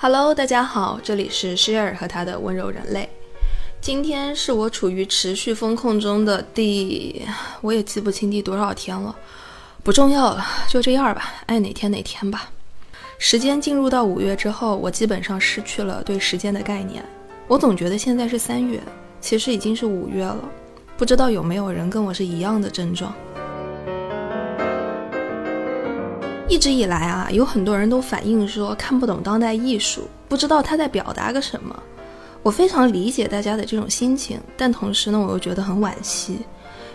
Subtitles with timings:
[0.00, 3.08] Hello，大家好，这里是 Share 和他的温柔人类。
[3.80, 7.26] 今天是我处于持续风控中的第，
[7.62, 9.12] 我也记不清第多少天了，
[9.82, 12.48] 不重要了，就这样吧，爱哪天哪天吧。
[13.18, 17.04] 时间进入到五月之后，我基本上失去了对时间的概念。
[17.48, 18.80] 我总觉得现在是三月，
[19.20, 20.38] 其实已经是五月了。
[20.96, 23.12] 不知道有没有人跟我是一样的症状？
[26.48, 31.78] 一直以来啊，有很多人都反映说看不懂当代艺术，不知道他在表达个什么。
[32.42, 36.38] 我非常理解大家的这种心情，但同时呢，我又觉得很惋惜，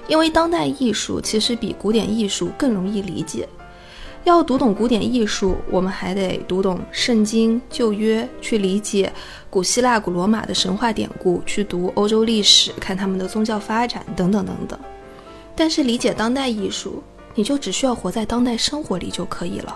[0.08, 3.48] 因为当代艺术其实比古典艺术更容易理解。
[4.24, 9.14] 要读懂古典艺术，我们还得读懂圣经、旧约，去理解
[9.52, 14.80] 古希腊、古罗马的神话典故，去读欧洲历史，看他们的宗教发展等等等等。
[15.56, 17.04] 但是理解当代艺术。
[17.36, 19.76] 你就只需要活在当代生活里就可以了，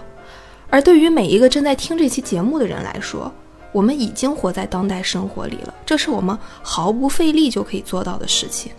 [0.69, 3.31] 而对于每一个正在听这期节目的人来说，
[3.71, 8.71] 我们已经活在当代生活里了，这是我们毫不费力就可以做到的事情。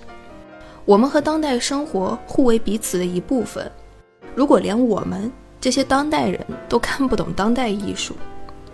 [0.85, 3.71] 我们和当代生活互为彼此的一部分，
[4.35, 8.15] 如果连我们这些当代人都看不懂当代艺术，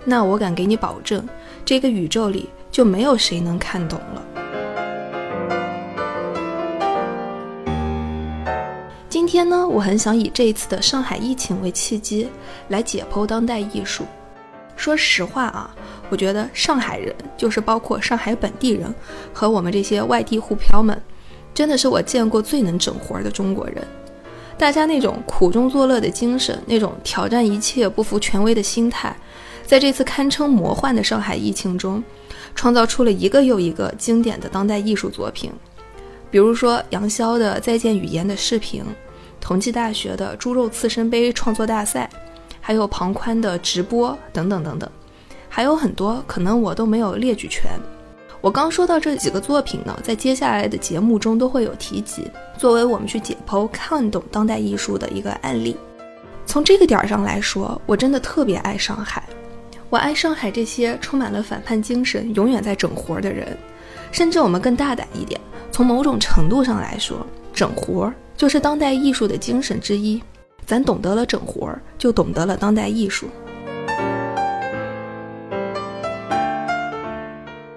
[0.04, 1.26] 那我敢给你保证，
[1.64, 4.22] 这个宇宙里就没有谁能看懂了。
[9.34, 12.28] 今天呢，我很想以这一次的上海疫情为契机，
[12.68, 14.04] 来解剖当代艺术。
[14.76, 15.74] 说实话啊，
[16.08, 18.94] 我觉得上海人，就是包括上海本地人
[19.32, 20.96] 和我们这些外地沪漂们，
[21.52, 23.84] 真的是我见过最能整活的中国人。
[24.56, 29.16] 大家那种苦中作乐的精神，那种挑战一切、不服权威的心态，
[29.66, 32.00] 在这次堪称魔幻的上海疫情中，
[32.54, 35.50] 创造出了一个又一个经典的当代艺术作品。
[36.30, 38.84] 比如说杨潇的《再见语言》的视频。
[39.44, 42.08] 同济大学的猪肉刺身杯创作大赛，
[42.62, 44.90] 还有庞宽的直播等等等等，
[45.50, 47.70] 还有很多可能我都没有列举全。
[48.40, 55.76] 我刚说到这几个作品呢，在接下来的节目中都会有提及，作为我们去解剖看懂当代艺术的一个案例。
[56.46, 59.22] 从这个点儿上来说，我真的特别爱上海，
[59.90, 63.54] 我爱上海这些充满了反叛精神、永远在整活的人。
[64.10, 65.38] 甚至我们更大胆一点，
[65.70, 68.10] 从某种程度上来说，整活。
[68.36, 70.22] 就是当代艺术的精神之一，
[70.66, 73.28] 咱懂得了整活儿，就懂得了当代艺术。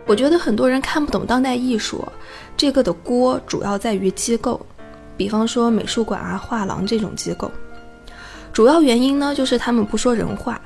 [0.05, 2.03] 我觉得很多人看不懂当代艺术，
[2.55, 4.59] 这个的锅主要在于机构，
[5.15, 7.51] 比方说美术馆啊、画廊这种机构。
[8.53, 10.59] 主要原因呢，就是他们不说人话。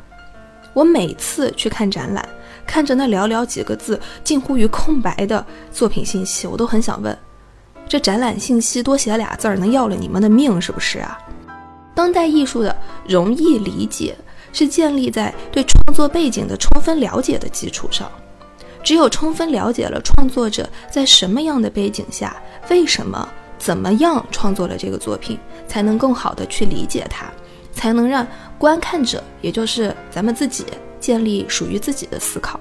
[0.73, 2.25] 我每次去看展览，
[2.65, 7.17] 看着那寥寥几个字、近乎于空白的作品信息，我都很想问。
[7.91, 11.19] 这展览信息多写俩字儿，能要了你们的命是不是啊？
[11.93, 12.73] 当代艺术的
[13.05, 14.15] 容易理解
[14.53, 18.09] 是建立在对创作背景的充分了解的基础上。
[18.81, 22.33] 只有充分了解了创作者在什么样的背景下，
[22.69, 25.37] 为什么怎么样创作了这个作品，
[25.67, 27.25] 才能更好的去理解它，
[27.73, 28.25] 才能让
[28.57, 30.63] 观看者，也就是咱们自己，
[31.01, 32.57] 建立属于自己的思考。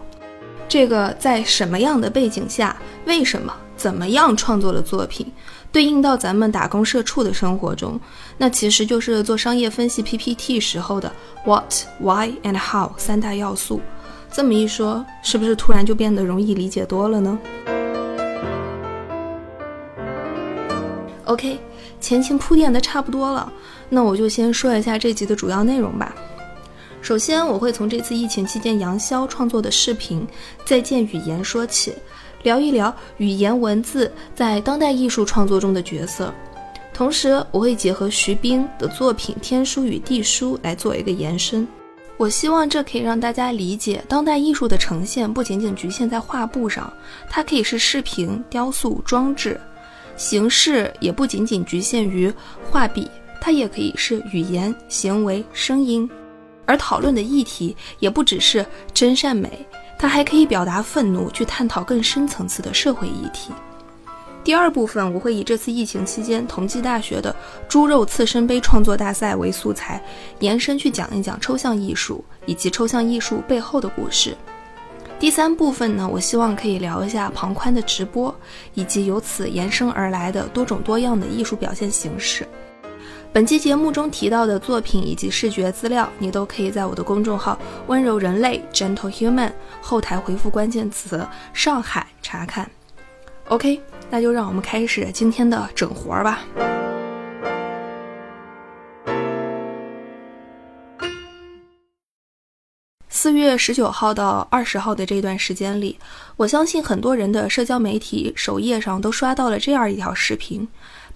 [0.69, 3.55] 这个在什么样的背景下，为什么？
[3.81, 5.27] 怎么样创作的作品，
[5.73, 7.99] 对应到咱们打工社畜的生活中，
[8.37, 11.11] 那其实就是做商业分析 PPT 时候的
[11.47, 13.81] What、Why and How 三大要素。
[14.31, 17.39] 这么一说，是不是突然就变得容易理解多了呢
[21.25, 21.59] ？OK，
[22.03, 23.51] 前情铺垫的差不多了，
[23.89, 26.15] 那我就先说一下这集的主要内容吧。
[27.01, 30.21] 首先，我会从这次疫情期间杨潇创作的视频
[30.67, 31.95] 《再见语言》说起。
[32.43, 36.33] 聊一聊语言文字在当代艺术创作中的角色，
[36.95, 41.67] 同时我会结合徐冰的作品《天书与地书》来做一个延伸。
[42.17, 46.93] 我希望这可以让大家理解，当代艺术的呈现不仅仅局限在画布上，
[47.29, 49.59] 它可以是视频、雕塑、装置；
[50.17, 52.33] 形式也不仅仅局限于
[52.71, 56.09] 画笔，它也可以是语言、行为、声音。
[56.67, 59.67] 而讨论的议题也不只是真善美。
[60.01, 63.53] 它还可以表达愤怒，去探讨更深层次的社会议题。
[64.43, 67.37] 第二部分，我会以这次疫情期间同济大学的
[67.69, 70.03] 猪肉刺身杯创作大赛为素材，
[70.39, 74.35] 延伸去讲一讲抽象艺术以及抽象艺术背后的故事。
[75.19, 78.35] 第三部分呢，我希望可以聊一下庞宽的直播，
[78.73, 82.49] 以及由此延伸而来的多种多样的艺术表现形式。
[83.33, 87.57] 本期节目中提到的作品以及视觉资料，你都可以在我的公众号
[87.87, 91.25] “温柔人类 ”（Gentle Human） 后台回复关键词
[91.55, 92.69] “上海”查看。
[93.47, 93.81] OK，
[94.11, 96.41] 那就让我们开始今天的整活儿吧。
[103.09, 105.97] 四月十九号到二十号的这段时间里，
[106.37, 110.67] 我相信很多人的社交媒体首页上都刷到了这样一条视频，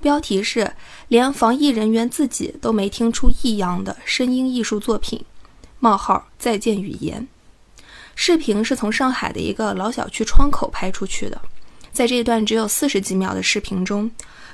[0.00, 0.72] 标题是
[1.08, 5.24] “连防疫人员自己都没听出异样的声音艺术作品”，
[5.80, 7.26] 冒号再见语言。
[8.14, 11.40] 视频是从上海的一个老小区窗口拍出去的，
[11.92, 14.10] 在这段只有四十几秒的视频中。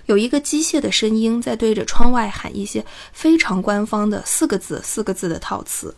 [0.06, 5.94] 有一个机械的声音在对着窗外喊一些非常官方的四个字、四个字的套词。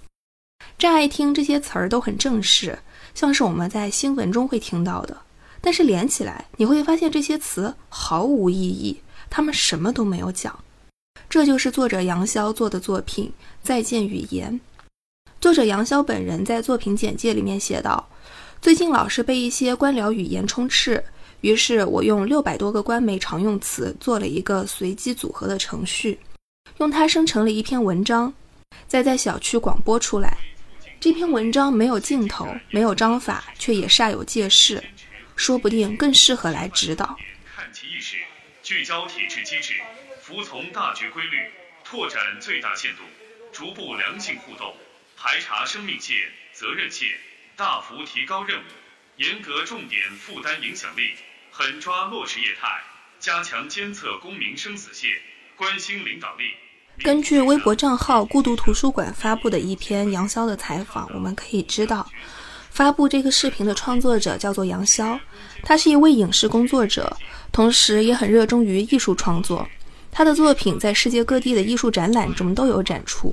[0.77, 2.79] 乍一听，这些词儿都很正式，
[3.15, 5.17] 像是我们在新闻中会听到的。
[5.61, 9.01] 但是连起来，你会发现这些词毫无意义，
[9.33, 10.63] 他们什么都没有讲。
[11.31, 13.33] 这就是作者杨潇做的作品
[13.63, 14.61] 《再见语言》。
[15.41, 18.07] 作者杨潇本人在作品简介里面写道
[18.61, 21.03] ：“最近老是被一些官僚语言充斥。”
[21.41, 26.21] 于是我用六百多个官媒常用词做了一个随机组合的程序，
[26.77, 28.33] 用它生成了一篇文章，
[28.87, 30.37] 再在小区广播出来。
[31.01, 34.85] 这篇文章没有镜头，没有章法，却也煞有介事，
[35.35, 37.17] 说不定更适合来指导。
[38.63, 39.75] 聚焦体制机制，
[40.21, 41.51] 服从大局规律，
[41.85, 43.03] 拓展最大限度，
[43.53, 44.75] 逐步良性互动，
[45.17, 46.17] 排查生命线、
[46.53, 47.09] 责任线，
[47.57, 48.63] 大幅提高任务，
[49.17, 51.15] 严格重点负担影响力。
[51.51, 52.69] 狠抓落实业态，
[53.19, 55.11] 加强监测公民生死线，
[55.57, 56.45] 关心领导力。
[57.03, 62.09] 根据微博账号“孤独图书馆”发布的一篇杨潇的采访，我们可以知道，
[62.71, 65.19] 发布这个视频的创作者叫做杨潇，
[65.63, 67.15] 他是一位影视工作者，
[67.53, 69.65] 同时也很热衷于艺术创作。
[70.11, 73.33] 他的作品在世界各地的艺术展览中都有展出。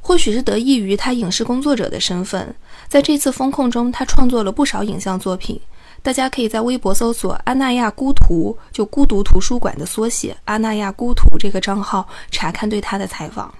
[0.00, 2.54] 或许是得益于他影视工作者的身份，
[2.86, 5.60] 在这次风控中，他创作了不少影像作品。
[6.00, 13.52] 大家可以在微博搜索“阿那亚孤图”，就孤独图书馆的缩写“阿那亚孤图”这个账号，查看对他的采访。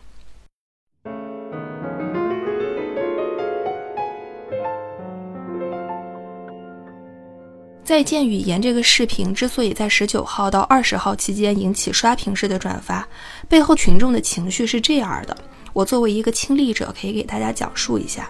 [7.87, 13.07] 再见语言这个视频之所以在十九号到二十号期间引起刷屏式的转发，
[13.49, 15.37] 背后群众的情绪是这样的。
[15.73, 18.29] 我作为一个亲历者，可以给大家讲述一下。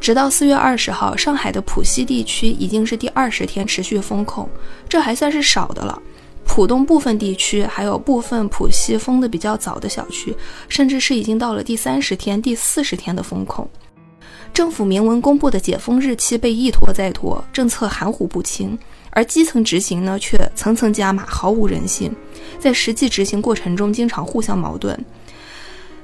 [0.00, 4.48] 直到四月二十号，上海的浦西地区已经是第二十天持续封控，
[4.88, 6.02] 这还算是少的了。
[6.44, 10.36] 浦东部分地区，还有部分浦西封的比较早的小区，
[10.68, 13.70] 甚至是已经到了第三十天、第四十天的封控。
[14.56, 18.76] 政府明文公布的解封日期被一拖再拖，政策含糊不清，
[19.10, 22.10] 而基层执行呢却层层加码，毫无人性，
[22.58, 24.98] 在实际执行过程中经常互相矛盾。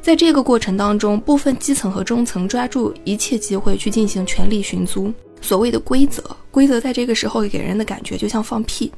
[0.03, 5.11] 在这个过程当中，部分基层和中层抓住一切机会去进行权力寻租。
[5.41, 8.93] 所谓的规则，规则在这个时候给人的感觉就像放屁。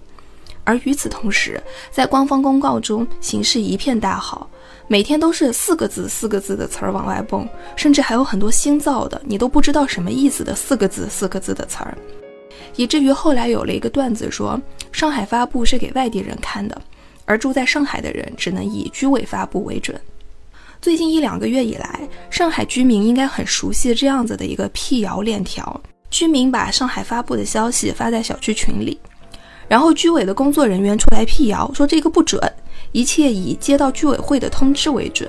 [0.65, 1.63] 而与此同时，
[1.93, 4.51] 在官方公告中，形势一片大好，
[4.87, 11.97] 每天都是四个字、四个字的词儿往外蹦，甚至还有很多新造的，你都不知道什么意思的四个字、四个字的词儿，
[12.77, 14.61] 以至于后来有了一个段子说，
[14.93, 16.81] 上海发布是给外地人看的，
[17.25, 19.99] 而住在上海的人只能以居委发布为准。
[20.83, 28.99] 最近一两个月以来，上海居民应该很熟悉这样子的一个辟谣链条：居民把上海发布的消息发在小区群里，
[29.67, 32.39] 然后居委的工作人员出来辟谣，说这个不准，
[32.95, 35.29] 一切以接到居委会的通知为准。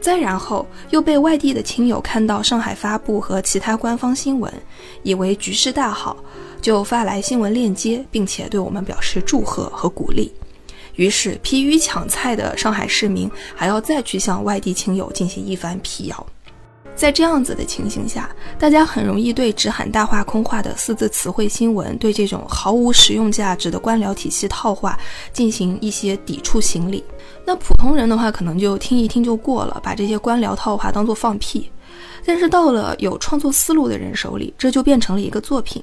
[0.00, 4.50] 再然后又被外地的亲友看到上海发布和其他官方新闻，
[5.02, 6.16] 以为局势大好，
[6.62, 10.32] 就发来新闻链接，并且对我们表示祝贺和鼓励。
[10.94, 16.26] 于是，疲于抢菜的上海市民还要再去向外地亲友进行一番辟谣。
[16.98, 18.28] 在这样子的情形下，
[18.58, 24.98] 大家很容易对只喊大话空话的四字词汇新闻，对这种毫无实用价值的官僚体系套话
[25.32, 27.04] 进行一些抵触心理。
[27.44, 31.70] 那普通人的话，可能就听一听就过了，把这些官僚套话当做放屁。
[32.26, 35.80] 但是到了有创作思路的人手里，这就变成了一个作品。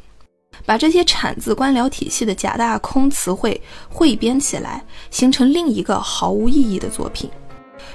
[0.66, 7.30] 把这些产自官僚体系的假大空词汇汇编起来，形成另一个毫无意义的作品，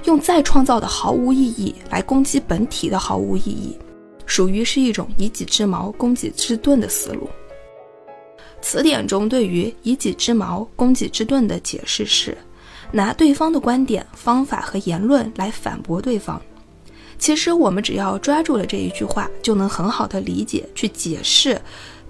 [0.04, 3.76] 用再创造的毫无意义来攻击本体的毫无意义，
[4.26, 7.28] 属于是一种以己之矛攻己之盾的思路。
[8.62, 12.36] 词典中对于以己之矛攻己之盾的解释是，
[12.92, 16.40] 拿对方的观点、方法和言论来反驳对方。
[17.18, 21.60] 其实我们只要抓住了这一句话，就能很好的理解去解释。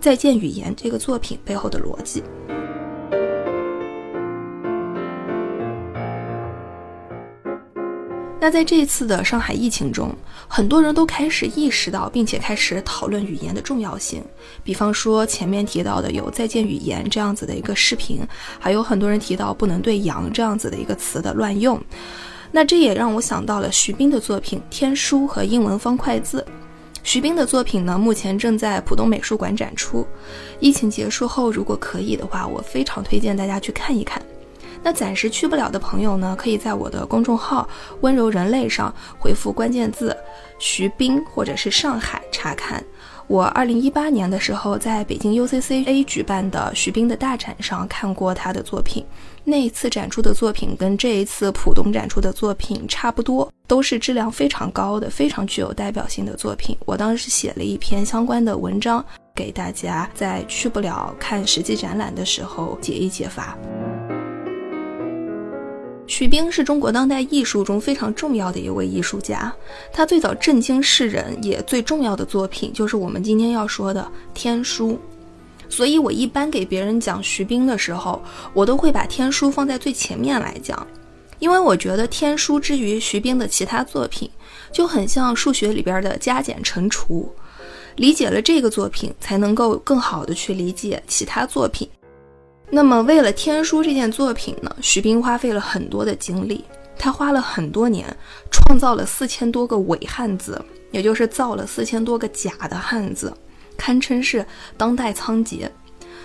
[0.00, 2.22] 再见语言这个作品背后的逻辑。
[8.42, 10.10] 那在这次的上海疫情中，
[10.48, 14.24] 很多人都开始意识到，并且开始讨论语言的重要性。
[14.64, 18.26] 比方说前面提到的有“再见语言”这样子的一个视频，
[18.58, 21.78] 还有很多人提到不能对“羊”这样子的一个词的乱用。
[22.50, 26.44] 那这也让我想到了徐冰的作品《天书》和英文方块字。
[27.02, 30.06] 徐冰的作品呢，目前正在浦东美术馆展出。
[30.60, 34.20] 疫情结束后，如果可以的话，我非常推荐大家去看一看。
[34.82, 37.68] 那暂时去不了的朋友呢，可以在我的公众号
[38.00, 40.16] “温柔人类”上回复关键字
[40.58, 42.82] “徐冰”或者是“上海”查看。
[43.26, 49.06] 我二零一八年的时候，在北京 UCCA 举办的徐冰的大展上看过他的作品。
[49.44, 56.76] 那一次展出的作品跟这一次浦东展出的作品差不多，都是质量非常高的、非常具有代表性的作品。
[56.84, 63.56] 我当时写了一篇相关的文章，给大家在去不了看实际展览的时候解一解乏。
[66.10, 69.54] 徐冰是中国当代艺术中非常重要的一位艺术家，
[69.92, 74.02] 他最早震惊世人也最重要的作品就是我们今天要说的
[74.34, 74.90] 《天书》。
[75.68, 78.20] 所以我一般给别人讲徐冰的时候，
[78.52, 80.84] 我都会把《天书》放在最前面来讲，
[81.38, 84.28] 因为我觉得《天书》之于徐冰的其他作品，
[84.72, 87.32] 就很像数学里边的加减乘除，
[87.94, 91.88] 理解了这个作品，才能够更好的去理解其他作品。
[92.72, 96.64] 那么，为了《天书》这件作品呢，徐冰花费了很多的精力，
[96.96, 98.06] 他花了很多年，
[98.48, 103.34] 创造了四千多个伪汉字，也就是造了四千多个假的汉字，
[103.76, 104.46] 堪称是
[104.76, 105.68] 当代仓颉。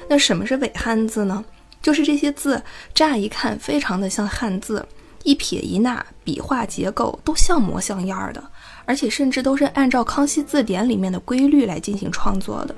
[0.08, 1.44] 那什么是伪汉字呢？
[1.82, 2.62] 就是这些字
[2.94, 4.88] 乍一看非常的像汉字，
[5.24, 8.44] 一撇一捺，笔画结构都像模像样的，
[8.86, 12.76] 而且甚至都是按照《康熙字典》里面的规律来进行创作的。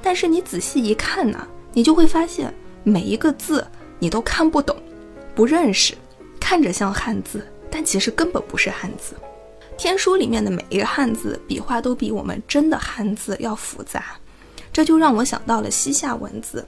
[0.00, 2.52] 但是你仔细一看呢，你就会发现。
[2.84, 3.66] 每一个字
[3.98, 4.76] 你都看不懂，
[5.34, 5.94] 不认识，
[6.40, 9.14] 看着像汉字，但其实根本不是汉字。
[9.78, 14.04] 天书里面的每一个汉字笔画都比我们真的汉字要复杂，
[14.72, 16.66] 这就让我想到了西夏文字。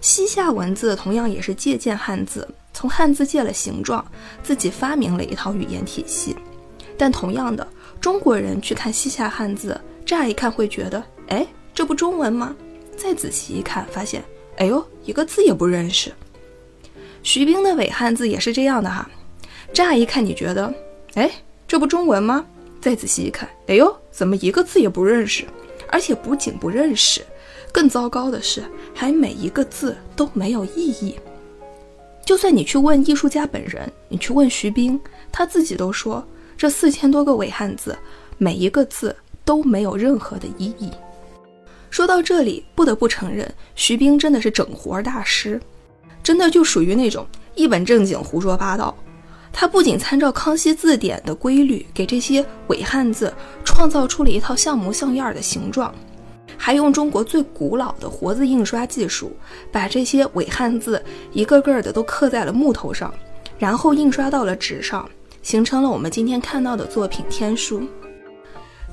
[0.00, 4.04] 西夏文字同样也是借鉴汉字，从汉字借了形状，
[4.42, 6.36] 自己发明了一套语言体系。
[6.98, 7.66] 但同样的，
[8.00, 12.54] 中国人去看西夏汉字，乍一看会觉得，哎，这不中文吗？
[12.96, 14.22] 再仔细一看，发现。
[14.56, 16.12] 哎呦，一个字也不认识。
[17.22, 19.08] 徐冰的伪汉字也是这样的哈，
[19.72, 20.72] 乍一看你觉得，
[21.14, 21.30] 哎，
[21.66, 22.44] 这不中文吗？
[22.80, 25.44] 再仔细一看，哎呦，怎么一个字也不认识？
[25.88, 27.22] 而且不仅不认识，
[27.72, 28.62] 更糟糕的是，
[28.94, 31.16] 还每一个字都没有意义。
[32.24, 37.96] 就算你去问艺术家本人，你去问徐冰，他自己都说，这四千多个伪汉字，
[38.38, 40.90] 每一个字都没有任何的意义。
[41.96, 45.58] 说到这里，不得不承认，徐冰真的是整活大师，
[46.22, 48.94] 真的就属于那种一本正经胡说八道。
[49.50, 53.32] 他不仅参照《康熙字典》的规律，给这些伪汉字
[53.64, 55.90] 创造出了一套像模像样的形状，
[56.58, 59.34] 还用中国最古老的活字印刷技术，
[59.72, 63.10] 把这些伪汉字一个个的都刻在了木头上，
[63.58, 65.08] 然后印刷到了纸上，
[65.40, 67.80] 形成了我们今天看到的作品《天书》。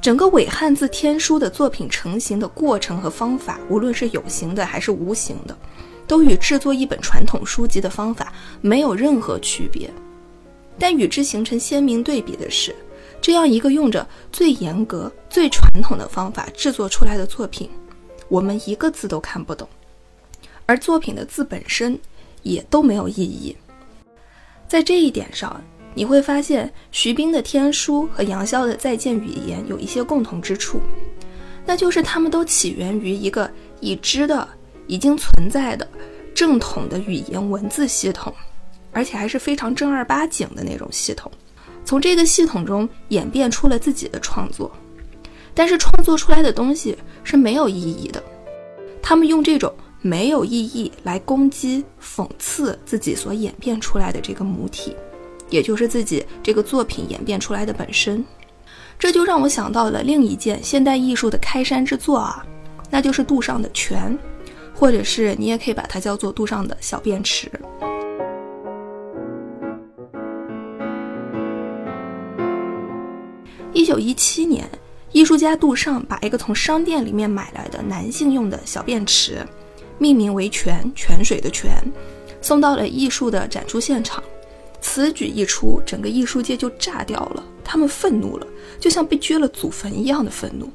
[0.03, 5.57] 整个伪汉字天书的作品成型的过程和方法，无论是有形的还是无形的，
[6.05, 9.89] 都与制作一本传统书籍的方法没有任何区别。
[10.77, 12.75] 但与之形成鲜明对比的是，
[13.21, 17.69] 这样一个用着最严格、最传统的方法制作出来的作品，
[18.27, 19.65] 我们一个字都看不懂，
[20.65, 21.97] 而作品的字本身
[22.41, 23.55] 也都没有意义。
[24.67, 25.63] 在这一点上。
[25.95, 30.79] 你会发现，徐冰的《天书》和杨逍的《再见语言》有一些共同之处，
[31.65, 34.47] 那就是他们都起源于一个已知的、
[34.87, 35.87] 已经存在的
[36.33, 38.33] 正统的语言文字系统，
[38.91, 41.31] 而且还是非常正儿八经的那种系统。
[41.85, 44.71] 从这个系统中演变出了自己的创作，
[45.53, 48.23] 但是创作出来的东西是没有意义的。
[49.01, 49.71] 他们用这种
[50.01, 54.95] 没有意义来攻击、讽刺自己所演变出来的这个母体。
[55.53, 58.25] 也就是自己这个作品演变出来的本身，
[58.97, 62.43] 这就让我想到了另一件现代艺术的开山之作啊，
[62.89, 64.17] 那就是杜尚的泉，
[64.73, 67.51] 或者是你也可以把它叫做杜尚的小便池。
[73.73, 74.67] 一九一七年，
[75.11, 79.45] 艺术家杜尚把一个从商店里面买来的男性用的小便池，
[79.99, 81.71] 命名为泉，泉水的泉，
[82.41, 84.23] 送到了艺术的展出现场。
[84.83, 88.45] 此举一出，整个艺术界就炸掉了，他们愤怒了，
[88.81, 90.69] 就像被掘了祖坟一样的愤怒。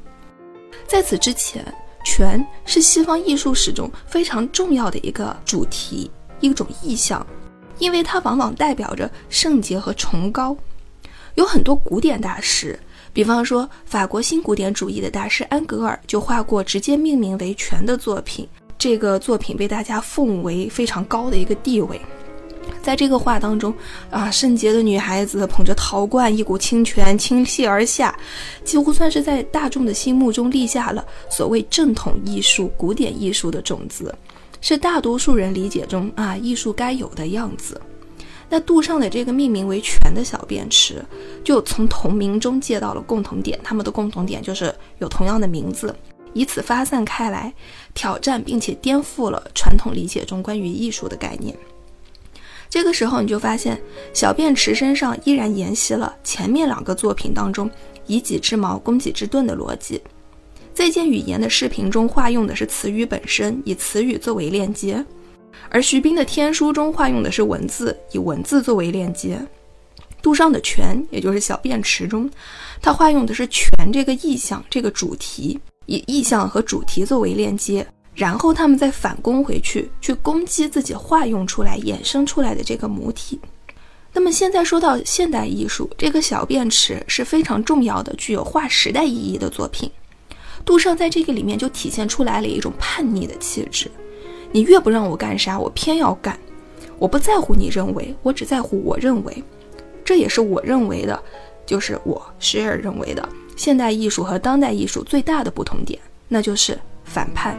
[0.86, 1.62] 在此之前，
[2.04, 6.10] 泉是西方艺术史中非常重要的一个主题，
[6.40, 7.24] 一种意象，
[7.78, 10.56] 因为它往往代表着圣洁和崇高。
[11.34, 12.76] 有很多古典大师，
[13.12, 18.48] 比方说法国新古典主义的大师安格尔，就画过直接命名为泉的作品，
[18.78, 22.00] 这个作品被大家奉为非常高的一个地位。
[22.82, 23.74] 在这个画当中，
[24.10, 28.16] 啊，圣洁的女孩子捧着陶罐，一股清泉倾泻而下，
[28.64, 34.14] 几乎算是在大众的心目中立下了所谓正统艺术、古典艺术的种子，
[34.60, 37.80] 是大多数人理解中啊艺术该有的样子。
[38.50, 41.04] 那杜尚的这个命名为“泉”的小便池，
[41.44, 45.94] 就从同名中借到了共同点，他们的共同点就是有同样的名字，
[46.32, 47.52] 以此发散开来，
[47.92, 51.54] 挑战并且颠覆了传统理解中关于艺术的概念。
[52.70, 53.80] 这个时候，你就发现
[54.12, 57.70] 小便池身上依然沿袭了前面两个作品当中
[58.06, 60.00] “以己之矛攻己之盾”的逻辑。
[60.74, 65.04] 再见语言的视频中化用的是词语本身，以词语作为链接。
[65.70, 69.36] 而徐冰的《天书》中化用的是文字，以文字作为链接；
[70.22, 72.30] 杜尚的《泉》，也就是小便池中，
[72.80, 77.84] 他化用的是泉这个意象、这个主题，以意象和主题作为链接，
[78.18, 83.38] 然后他们再反攻回去，去攻击自己化用出来、衍生出来的这个母体。
[84.12, 89.88] 那么现在说到现代艺术，这个小便池是非常重要的、具有划时代意义的作品。
[90.64, 93.88] 杜尚在这个里面就体现出来了一种叛逆的气质。
[94.50, 96.36] 你越不让我干啥，我偏要干。
[96.98, 99.44] 我不在乎你认为，我只在乎我认为。
[100.04, 101.22] 这也是我认为的，
[101.64, 107.56] 就是我时而认为的现代艺术和当代艺术最大的不同点，那就是反叛。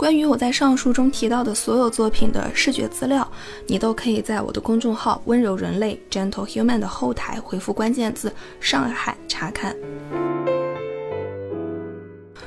[0.00, 3.30] 关于我在上述中提到的所有作品的视觉资料，
[3.66, 9.76] 你都可以在我的公众号“温柔人类 Gentle Human” 的后台回复关键字“上海”查看。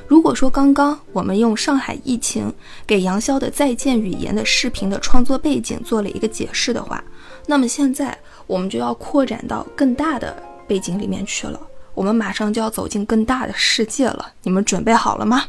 [0.07, 2.51] 如果说刚刚我们用上海疫情
[2.87, 7.03] 给杨潇的《再见语言》的视频的创作背景做了一个解释的话，
[7.45, 8.17] 那么现在
[8.47, 10.35] 我们就要扩展到更大的
[10.67, 11.59] 背景里面去了。
[11.93, 15.43] 我们马上就要走进更大的世界了，你们准备好了吗？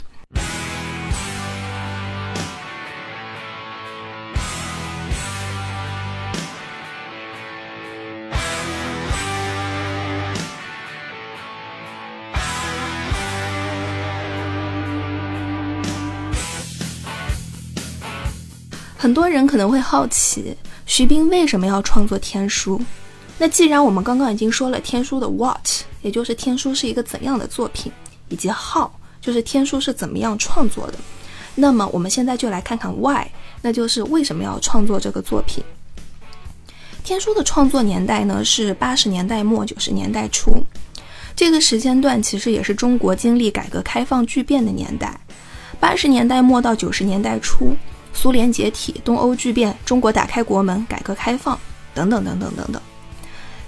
[19.04, 22.78] 很多人可能会好奇，徐冰为什么要创作《天书》？
[23.36, 25.68] 那既然我们刚刚已经说了《天书》的 what，
[26.00, 27.92] 也就是《天书》是一个怎样的作品，
[28.30, 28.88] 以及 how，
[29.20, 30.94] 就是《天书》是怎么样创作的，
[31.54, 33.26] 那么我们现在就来看看 why，
[33.60, 35.62] 那就是为什么要创作这个作品。
[37.06, 40.64] 《天书》的创作年代呢是八十年代末九十年代初，
[41.36, 45.20] 这个时间段其实也是中国经历改革开放巨变的年代，
[45.78, 47.76] 八十年代末到九十年代初。
[48.14, 51.58] 苏联解体，东欧剧变，中国打开国门，改革开放，
[51.92, 52.80] 等等等等等等。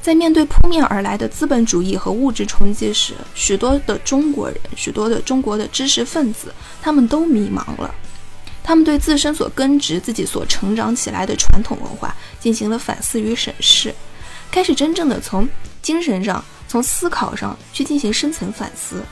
[0.01, 7.93] 在面对扑面而来的资本主义和物质冲击时，许多的中国人，许多的中国的知识分子，他们都迷茫了。
[8.63, 13.95] 他们对自身所根植、自己所成长起来的传统文化进行了反思与审视，
[14.51, 15.49] 开始真正的从
[15.83, 19.03] 精神上、从思考上去进行深层反思。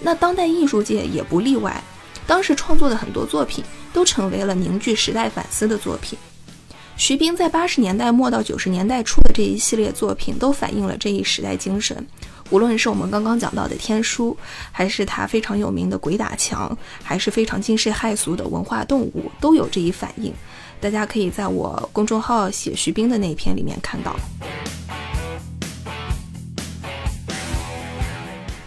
[0.00, 1.82] 那当代艺术界也不例外。
[2.30, 6.16] 当时创作的很多作品都成为了凝聚时代反思的作品。
[6.96, 12.06] 徐冰在八十年代末到九十年代初的这一系列作品，都反映了这一时代精神。
[12.50, 14.30] 无论是我们刚刚讲到的《天书》，
[14.70, 16.70] 还是他非常有名的《鬼打墙》，
[17.02, 20.32] 还是非常惊世骇俗的《文化动物》，都有这一反应。
[20.80, 24.14] 大家可以在我公众号写徐冰的那篇里面看到。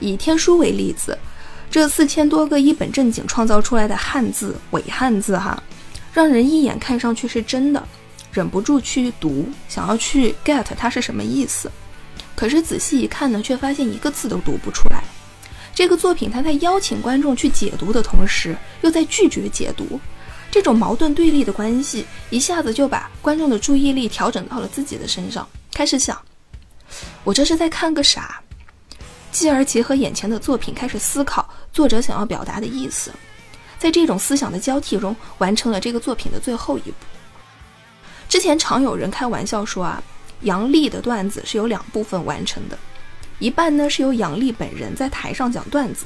[0.02, 1.18] 以《天书》为例子。
[1.74, 5.58] 这四千多个一本正经创造出来的汉字伪汉字，哈，
[6.14, 7.84] 让人一眼看上去是真的，
[8.32, 11.72] 忍不住去读，想要去 get 它是什么意思。
[12.36, 15.04] 可是仔细一看呢，却发现一个字都读不出来。
[15.74, 20.00] 这个作品它在邀请观众去解读的同时，又在拒绝解读，
[20.52, 26.16] 这种矛盾对立的关系，一下子就把观众的注意力调整到了自己的身上，开始想，
[27.24, 28.40] 我这是在看个啥？
[29.34, 33.12] 继而结合眼前的作品，开始思考作者想要表达的意思，
[33.80, 36.94] 在这种思想的交替中，完成了这个作品的最后一步。
[38.30, 40.02] 之前常有人开玩笑说啊，
[40.42, 42.78] 杨笠的段子是由两部分完成的，
[43.40, 46.06] 一半呢是由杨笠本人在台上讲段子，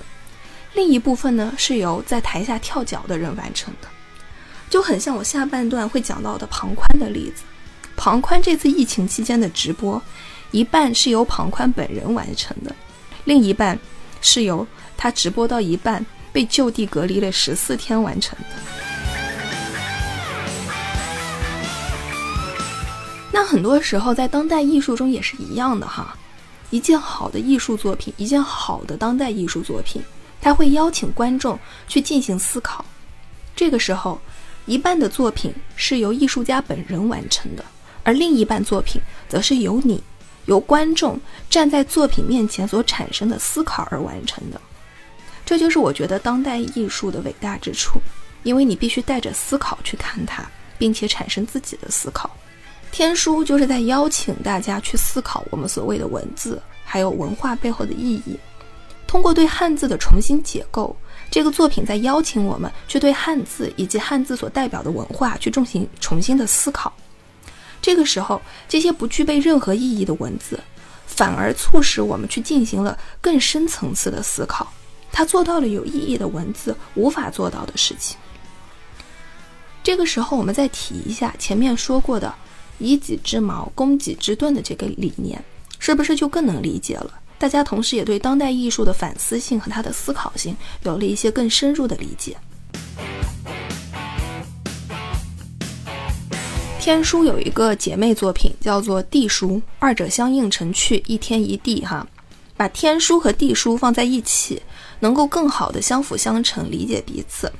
[0.73, 3.89] 另一部分呢是由在台下跳脚的人完成的，
[4.69, 7.43] 就很像我下半段会讲到的庞宽的例子。
[7.97, 10.01] 庞宽这次疫情期间的直播，
[10.51, 12.73] 一半是由庞宽本人完成的。
[13.27, 13.77] 另一半
[14.21, 18.45] 是由他直播到一半被就地隔离了十四天完成的。
[23.33, 26.17] 那很多时候在当代艺术中也是一样的哈，
[26.69, 30.01] 一件好的艺术作品，一件好的当代艺术作品，
[30.41, 32.85] 它会邀请观众去进行思考。
[33.57, 34.17] 这个时候，
[34.67, 37.65] 一半的作品是由艺术家本人完成的，
[38.03, 40.01] 而另一半作品则是由你、
[40.47, 41.17] 由观众
[41.49, 44.59] 站在作品面前所产生的思考而完成的。
[45.45, 48.01] 这就是我觉得当代艺术的伟大之处，
[48.43, 50.43] 因为你必须带着思考去看它，
[50.77, 52.29] 并且产生自己的思考。
[52.91, 58.37] 天书就是在邀请大家去思考我们所谓的文字，还有文化背后的意义。
[59.05, 60.95] 通过对汉字的重新解构。
[61.29, 66.91] 这个作品在邀请我们去对汉字以及汉字所代表的文化去进行重新的思考。
[67.87, 70.59] 这个时候，这些不具备任何意义的文字，
[71.05, 74.73] 反而促使我们去进行了更深层次的思考。
[75.09, 78.17] 它做到了有意义的文字无法做到的事情。
[79.81, 82.35] 这个时候，我们再提一下前面说过的
[82.77, 85.41] “以己之矛攻己之盾”的这个理念，
[85.79, 87.09] 是不是就更能理解了？
[87.37, 92.35] 大家同时也对当代艺术的反思性和它的思考性有了一些更深入的理解。
[96.87, 102.07] 天书有一个姐妹作品叫做地书，二者相映成趣，一天一地哈，
[102.55, 104.61] 把天书和地书放在一起，
[105.01, 107.51] 能够更好的相辅相成，理解彼此。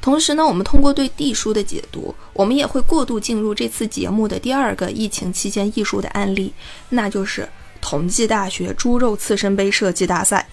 [0.00, 6.52] 同时呢，我们通过对地书的解读，我们也会过度进入这次节目的第二个疫情期间艺术的案例，
[6.90, 7.48] 那就是。
[7.80, 10.48] 同济大学猪肉刺身杯设计大赛。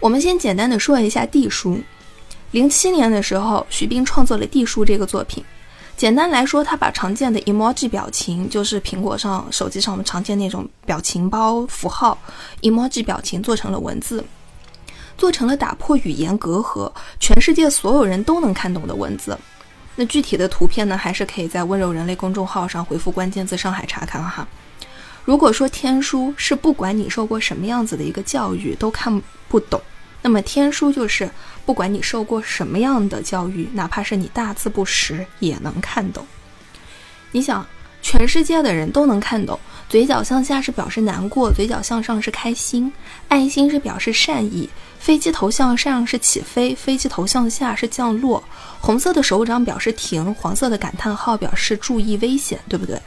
[0.00, 1.78] 我们先简单的说一下地书。
[2.52, 5.44] 零七年的时候，徐冰创作了地书这个作品。
[5.96, 12.18] 简单来说，他把常见的 emoji 表情，就是苹果上、手机上我们常见那种表情包符号
[12.60, 14.22] emoji 表情，做成了文字，
[15.16, 19.38] 做成了打破语言隔阂、全世界所有人都能看懂的文字。
[19.94, 24.46] 那具体的图片呢，还是可以在温柔人类公众号上回复关键字“上海”查看哈。
[25.24, 29.80] 如果说天书是不管你受过什么样子的一个教育都看不懂，
[30.22, 31.30] 那么天书就是
[31.64, 36.26] 不管你受过什么样的教育，哪怕是你大字不识也能看懂。
[37.30, 37.64] 你想，
[38.02, 42.92] 全世界的人都能看懂，嘴角向下是表示难过，嘴角向上是开心，
[43.28, 48.42] 爱心是表示善意，飞机头向上是起飞，飞机头向下是降落，
[48.80, 53.00] 红色的手掌表示停，黄色的感叹号表示注意危险，对不对？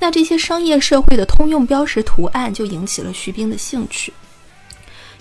[0.00, 4.12] 那这些商业社会的通用标识图案就引起了徐冰的兴趣，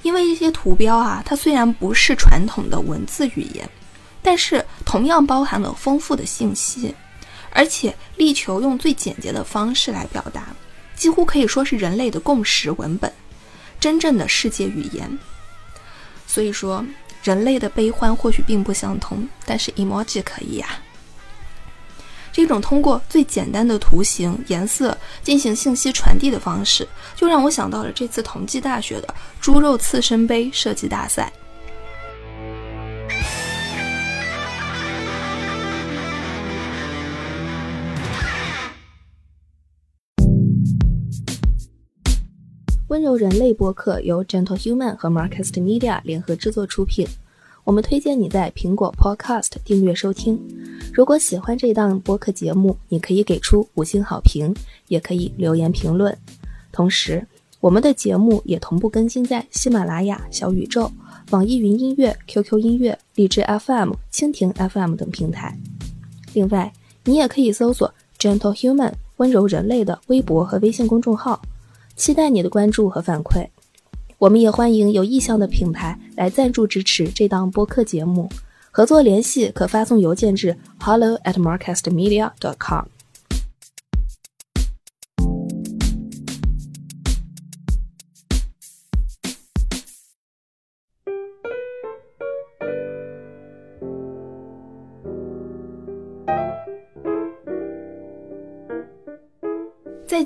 [0.03, 3.69] 因为这些图标啊，它虽然不是传统的文字语言，
[4.21, 6.93] 但是同样包含了丰富的信息，
[7.51, 10.47] 而且力求用最简洁的方式来表达，
[10.95, 13.11] 几乎可以说是人类的共识文本，
[13.79, 15.19] 真正的世界语言。
[16.25, 16.85] 所以说，
[17.23, 20.67] 人类的悲欢或许并不相通，但是 emoji 可以呀。
[22.37, 31.33] 这种通过最简单的图形、颜色进行信息传递的方式，就让我想到了这次同济大学的猪肉刺身杯设计大赛。
[42.89, 47.07] 温柔人类播客由 Gentle Human 和 Marcast Media 联合制作出品。
[47.67, 50.39] 我们推荐你在苹果 Podcast 订阅收听。
[50.93, 54.55] 如果喜欢这档播客节目，你可以给出五星好评，
[54.87, 56.17] 也可以留言评论。
[56.71, 57.27] 同时，
[57.59, 60.89] 我们的节目也同步更新在喜马拉雅、小宇宙、
[61.31, 65.59] 网易云音乐、QQ 音乐、荔枝 FM、蜻蜓 FM 等平台。
[66.31, 66.71] 另外，
[67.03, 71.41] 你也可以搜索 Gentle Human 温柔人类的微博和微信公众号，
[71.97, 73.45] 期待你的关注和反馈。
[74.19, 78.27] 我们也欢迎有意向的品牌来赞助支持这档播客节目，
[78.71, 82.85] 合作联系可发送邮件至 hello at marcastmedia.com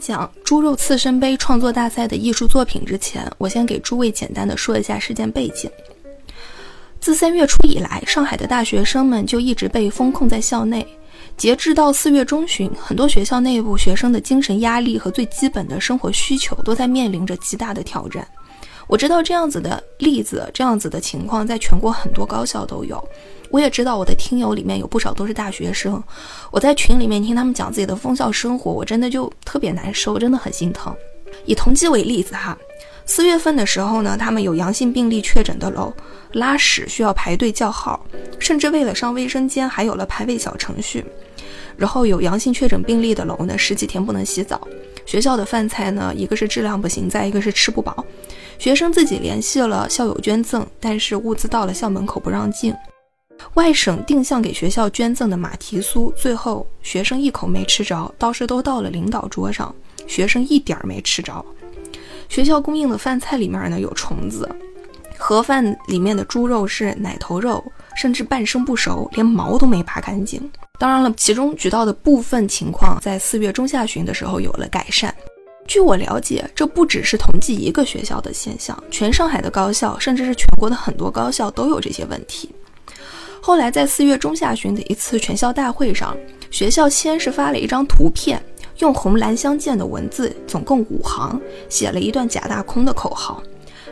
[0.01, 5.69] 讲猪肉刺身杯创作大赛的艺术作品之前，我先给诸位简单的说一下事件背景。
[6.99, 10.85] 自三月初以来，上海的大学生们就一直被封控在校内。
[11.37, 18.27] 截至到四月中旬，很多学校内部学生的精神压力和最基本的生活需求都在面临着极大的挑战。
[18.91, 23.01] 我知道这样子的例子，这样子的情况在全国很多高校都有。
[23.49, 26.03] 我也知道我的听友里面有不少都是大学生，
[26.51, 30.93] 我在群里面听他们讲自己的封校生活，我真的就特别难受，真的很心疼。
[31.45, 32.57] 以同济为例子哈，
[33.05, 35.93] 四月份的时候呢，他们有阳性病例确诊的楼，
[36.33, 38.05] 拉屎需要排队叫号，
[38.39, 41.05] 甚至为了上卫生间还有了排位小程序。
[41.77, 44.67] 然后有阳性确诊病例的楼呢，十几天不能洗澡。
[45.11, 48.05] 学校的饭菜呢，一个是质量不行，再一个是吃不饱。
[48.57, 52.73] 学生自己联系了校友捐赠，但是物资到了校门口不让进。
[53.55, 59.75] 外省定向给学校捐赠的马蹄酥，最后学生一口没吃着，倒是都到了领导桌上，
[60.07, 61.43] 学生一点儿没吃着。
[62.29, 64.49] 学校供应的饭菜里面呢有虫子，
[65.17, 67.61] 盒饭里面的猪肉是奶头肉，
[67.97, 70.49] 甚至半生不熟，连毛都没拔干净。
[70.79, 75.13] 当然了，其中举到的部分情况在四月中下旬的时候有了改善。
[75.67, 82.49] 据我了解，这不只是同济一个学校的现象，全上海的高校，甚至是全国的很多高校都有这些问题。
[83.39, 86.17] 后来在四月中下旬的一次全校大会上，
[86.49, 88.43] 学校先是发了一张图片，
[88.79, 93.41] 用红蓝相间的文字，总共五行，写了一段假大空的口号。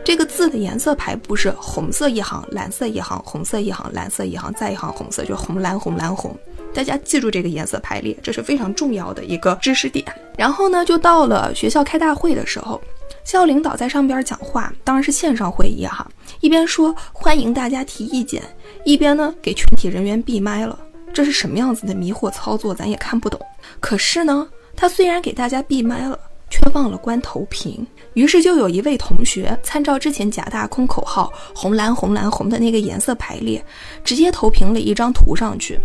[0.04, 6.36] 这个字的颜色排布是红色一行，蓝色一行，红色一行，蓝色一行，再一行红色，就红蓝红蓝红。
[6.72, 10.04] 大家记住这个颜色排列，这是非常重要的一个知识点。
[10.36, 12.80] 然后呢，就到了学校开大会的时候，
[13.24, 16.08] 校领导在上边讲话，当然是线上会议哈，
[16.40, 18.42] 一边说欢迎大家提意见，
[18.84, 20.78] 一边呢给全体人员闭麦了。
[21.12, 23.40] 这是什么样子的迷惑操作，咱也看不懂。
[23.80, 26.16] 可是呢，他虽然给大家闭麦了，
[26.48, 27.84] 却忘了关投屏。
[28.14, 33.64] 于是就有一位同学参照之前假大空口号红蓝红蓝红的那个颜色排列，
[34.04, 35.78] 直接投屏了一张图上去。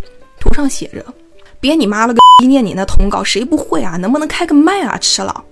[0.46, 1.04] 图上写着
[1.60, 3.98] ：“别你妈了个 逼，念你那通稿谁不会啊？
[3.98, 4.98] 能不能开个麦啊？
[5.00, 5.44] 吃了，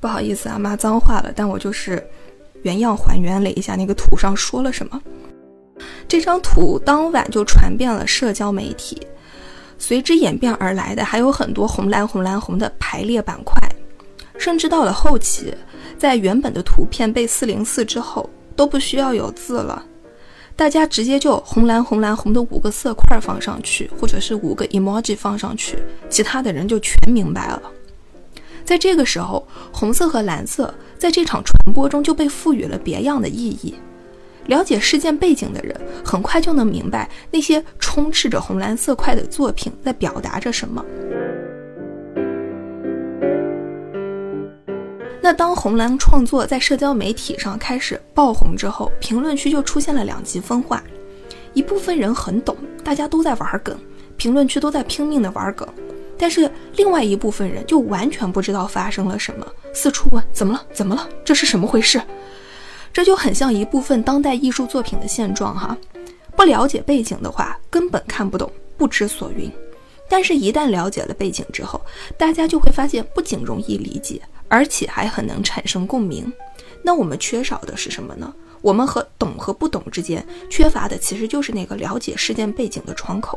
[0.00, 1.30] 不好意思啊，骂脏话了。
[1.36, 2.02] 但我就是
[2.62, 5.00] 原样还原了一下那个图上说了什么。
[6.08, 9.00] 这张图当晚就传遍了社交媒体，
[9.76, 13.60] 随之演变而来的还有很多红蓝红蓝红的排列板块，
[14.38, 15.52] 甚至到了后期，
[15.98, 19.84] 在原本的图片被四零四之后都不需要有字了。”
[20.56, 25.76] 大家直接就红蓝红蓝红的五个色块放上去，或者是五个 emoji 放上去，
[26.08, 27.62] 其他的人就全明白了。
[28.64, 33.74] 在这个时候，红色和蓝色在这场传播中就被赋予了别样的意义。
[34.46, 40.84] 了解事件背景的人很快就能明白那些充斥着红蓝色块的作品在表达着什么。
[45.24, 50.84] 那当红蓝创作在社交媒体上开始爆红之后，评论区就出现了两极分化，
[51.54, 53.74] 一部分人很懂，大家都在玩梗，
[54.18, 55.66] 评论区都在拼命的玩梗，
[56.18, 61.98] 但是另外一部分人就完全不知道发生了什么，四处问怎么了，怎么了，这是什么回事？
[62.92, 65.74] 这就很像一部分当代艺术作品的现状哈，
[66.36, 69.50] 不了解背景的话，根本看不懂，不知所云。
[70.06, 71.80] 但是，一旦了解了背景之后，
[72.18, 74.20] 大家就会发现，不仅容易理解。
[74.54, 76.32] 而且还很能产生共鸣，
[76.80, 78.32] 那我们缺少的是什么呢？
[78.62, 83.36] 我们和懂和不懂之间缺乏的其实就是那个了解事件背景的窗口。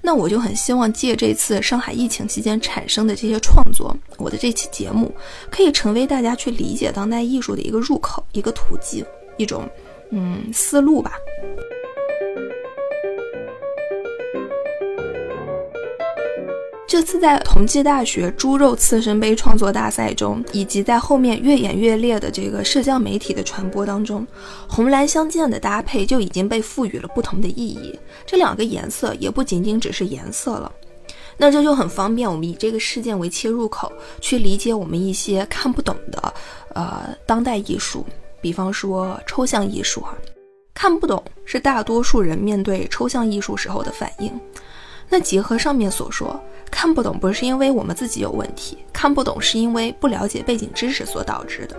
[0.00, 5.12] 那我就很希望借这次上海疫情期间产生的这些创作，我的这期节目
[5.50, 9.04] 可以成为大家去理解当代艺术的一个入口、一个途径、
[9.36, 9.68] 一种
[10.12, 11.14] 嗯思路吧。
[16.94, 24.24] 这次在同济大学猪肉刺身杯创作大赛中，以及在后面越演越烈的这个社交媒体的传播当中，
[24.68, 27.98] 红蓝相间的搭配就已经被赋予了不同的意义。
[28.24, 30.70] 这两个颜色也不仅仅只是颜色了，
[31.36, 36.34] 那这就很方便我们以这个事件为切入口，去理解我们一些看不懂的，
[36.74, 38.06] 呃，当代艺术，
[38.40, 40.16] 比方说抽象艺术哈，
[40.72, 44.30] 看不懂是大多数人面对抽象艺术时候的反应。
[45.14, 46.42] 那结合上面所说。
[46.72, 51.76] 看不懂不是因为我们自己有问题，看不懂是因为不了解背景知识所导致的。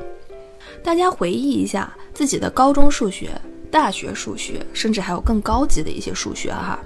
[0.82, 3.30] 大家回忆一下自己的高中数学、
[3.70, 6.80] 大学数学，甚至还有更高级的一些数学哈。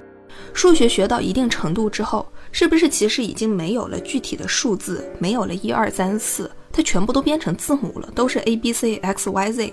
[0.52, 9.72] 数学学到一定程度之后，是不是其实已经没有了具体的数字，没有了一二三四，它全部都变成字母了，都是 A B C X Y Z。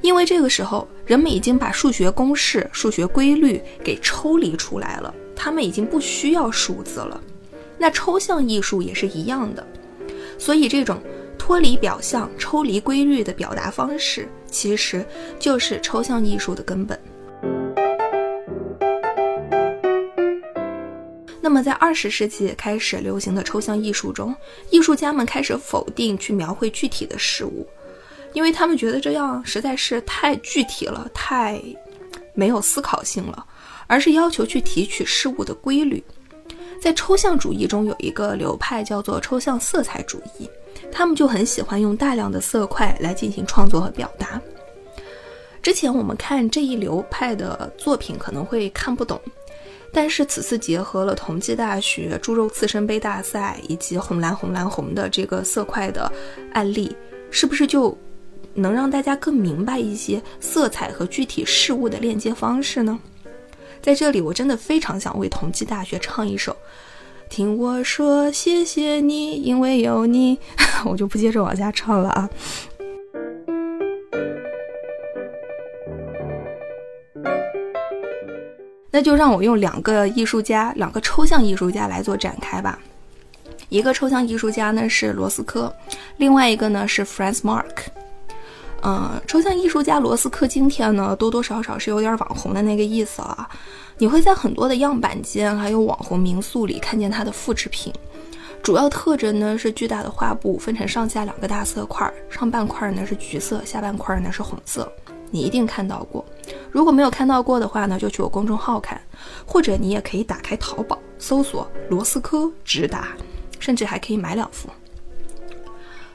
[0.00, 5.14] 因为这个时候，人们已经把数学公式、数学规律给抽离出来了。
[5.40, 7.18] 他们已经不需要数字了，
[7.78, 9.64] 那抽象艺术也是一样的，
[10.36, 11.00] 所以这种
[11.38, 15.06] 脱离表象、抽离规律的表达方式，其实
[15.38, 16.98] 就是抽象艺术的根本。
[21.40, 24.34] 那么，在二十世纪开始流行的抽象艺术中，
[24.70, 27.66] 艺术家们开始否定去描绘具体的事物，
[28.32, 31.62] 因为他们觉得这样实在是太具体了，太
[32.34, 33.46] 没有思考性了。
[33.88, 36.00] 而是要求去提取事物的规律，
[36.80, 40.48] 在抽象主义中有一个流派叫做抽象色彩主义，
[40.92, 44.40] 他们就很喜欢用大量的色块来进行创作和表达。
[45.60, 49.20] 之前我们看这一流派的作品可能会看不懂，
[49.92, 56.10] 但是此次结合了同济大学猪肉刺身杯大赛以及红蓝红蓝红的这个色块的
[56.52, 56.94] 案例，
[57.30, 57.96] 是不是就
[58.54, 62.98] 能让大家更明白一些色彩和具体事物的链接方式呢？
[63.88, 66.54] 在这里，我真的非常想为同济大学唱一首。
[67.30, 70.38] 听我说，谢谢你，因为有你，
[70.84, 72.28] 我就不接着往下唱了啊。
[78.90, 82.78] 那就让我用两个艺术家，两个抽象艺术家来做展开吧。
[83.70, 85.74] 一个抽象艺术家呢是罗斯科，
[86.18, 87.64] 另外一个呢是 Franz Marc。
[88.80, 93.47] 嗯，抽象艺术家罗斯科今天呢多多少少是有点网红的那个意思了。
[94.00, 97.92] 你会在很多的样板间还有网红民宿里看见它的复制品，
[98.62, 104.90] 主要特征呢是巨大的画布分成上下两个大色块，上半块呢是橘色，下半块呢是红色。
[105.30, 106.24] 你一定看到过，
[106.70, 109.00] 如果没有看到过的话呢，就去我公众号看，
[109.44, 113.08] 或者你也可以打开淘宝搜索罗斯科直达，
[113.58, 114.70] 甚至还可以买两幅。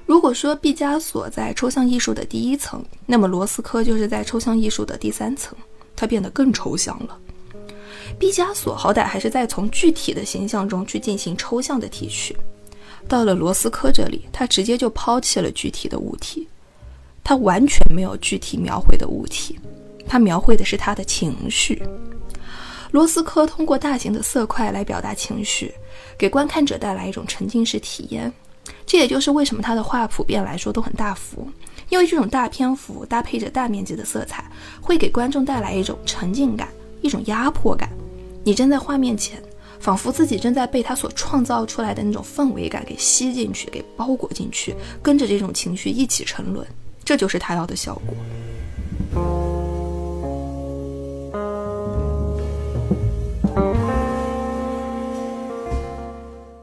[0.05, 5.55] 如果说毕加索在抽象艺术的第一层，那么罗斯科就是在抽象艺术的第三层，
[5.95, 7.19] 它变得更抽象了。
[8.19, 12.35] 毕加索好歹还是在从具体的形象中去进行抽象的提取，
[13.07, 16.47] 到了罗斯科这里，他直接就抛弃了具体的物体。
[17.23, 19.57] 他完全没有具体描绘的物体，
[20.07, 21.81] 他描绘的是他的情绪。
[22.91, 25.73] 罗斯科通过大型的色块来表达情绪，
[26.17, 28.31] 给观看者带来一种沉浸式体验。
[28.85, 31.47] 这也就是为什么他的画普遍来说都很大幅，
[31.89, 34.43] 因为这种大篇幅搭配着大面积的色彩，
[34.81, 36.69] 会给观众带来一种沉浸感，
[37.03, 37.87] 一种压迫感。
[38.43, 39.39] 你站在画面前，
[39.79, 46.65] 仿佛自己正在被他所创造出来的那种氛围感给吸进去，给包裹进去，跟着这种情绪一起沉沦。
[47.05, 48.15] 这就是他要的效果。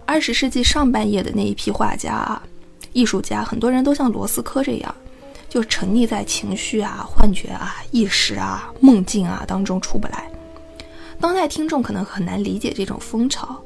[0.06, 2.42] 二十世纪上半叶的那一批画家啊，
[2.92, 4.94] 艺术家，很多人都像罗斯科这样，
[5.48, 10.29] 就沉溺在情绪啊、幻觉啊、意识啊、梦境啊当中出不来。
[11.20, 13.62] 当代听众可能很难理解这种风潮，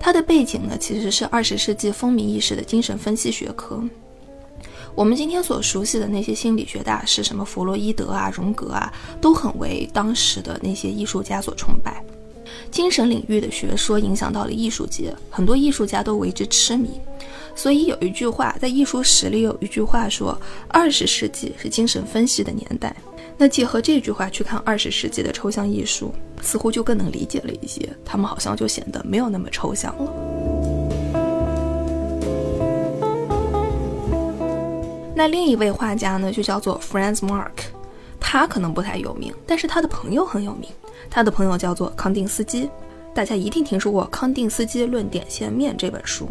[0.00, 3.82] 它的背景呢，其实是二十世纪风靡一时的精神分析学科。
[4.94, 12.02] 我们今天所熟悉的那些心理学大师，什么弗洛伊德啊、荣格啊，都很为当时的那些艺术家所崇拜。
[12.70, 16.98] 精神领域的学说影响到了艺术界，很多艺术家都为之痴迷。
[17.54, 22.94] 所以有一句话，在艺术史里有一句话说：“二十世纪是精神分析的年代。”
[23.38, 27.88] 那结合这句话去看二十世纪的抽象艺术，似乎就更能理解了一些。
[28.04, 30.12] 他们好像就显得没有那么抽象了。
[35.14, 37.50] 那另一位画家呢，就叫做 Franz Marc，
[38.20, 40.68] 他可能不太有名，但是他的朋友很有名。
[41.08, 42.68] 他的朋友叫做康定斯基，
[43.14, 46.28] 大家一定听说过《康定斯基论点线面》这本书。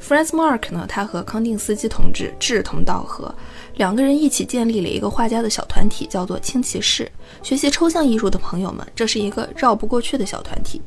[0.00, 3.34] Franz Marc 呢，他和康定斯基同志志同道合，
[3.76, 7.10] 两个人一起建立了一个画家的小团体，叫做青骑士。
[7.42, 10.80] 学习抽象艺术的朋友们，这是一个绕不过去的小团体。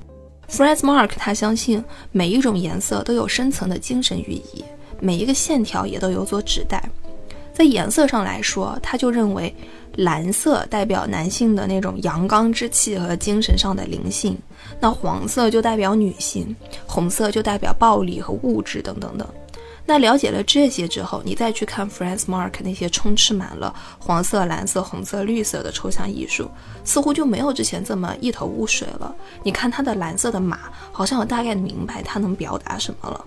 [0.50, 4.63] Franz Marc 他相信每一种颜色都有深层的精神寓意。
[5.02, 6.89] 每一个线条也都有所指代，
[7.60, 9.54] 在颜色上来说，他就认为
[9.98, 14.38] 蓝色代表男性的那种阳刚之气和精神上的灵性，
[14.80, 16.56] 那黄色就代表女性，
[16.88, 19.28] 红色就代表暴力和物质等等等。
[19.86, 26.50] 那了解了这些之后，你再去看 Franz Marc 那些充斥满了黄色、蓝色、红色、绿色的抽象艺术，
[26.86, 29.13] 似乎就没有之前这么一头雾水了。
[29.43, 30.60] 你看他的蓝色的马，
[30.93, 33.26] 好像我大概明白他能表达什么了。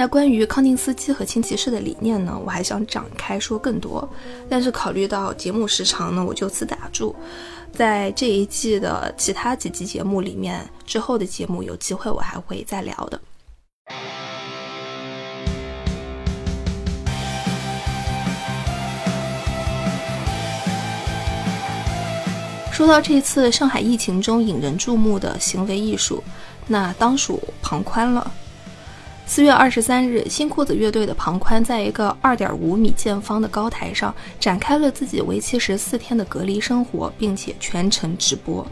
[0.00, 4.08] 那关于康定斯基和轻骑士的理念呢，我还想展开说更多，
[4.48, 7.12] 但是考虑到节目时长呢，我就此打住。
[7.72, 13.20] 在这一季的其他几集节目里面，之后的节目有机会我还会再聊的。
[22.70, 26.22] 说到这次上海疫情中引人注目的行为艺术，
[26.68, 28.30] 那当属庞宽了。
[29.28, 38.66] 四月二十三日，新裤子乐队的庞宽在一个二点五米见方的高台上展开了自己为期十四天的隔离生活，并且全程直播。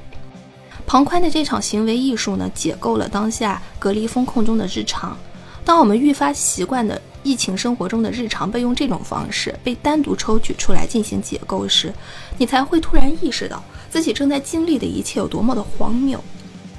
[0.86, 5.14] 庞宽的这场行为艺术呢，解构了当下隔离风控中的日常。
[5.62, 11.92] 当我们愈发习惯的疫情生活中的日常被用这种方式被单独抽取出来进行解构时，
[12.38, 16.18] 你才会突然意识到自己正在经历的一切有多么的荒谬。